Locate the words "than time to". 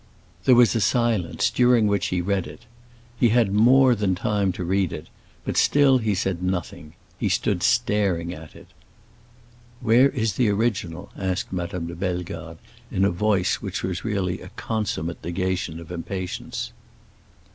3.93-4.63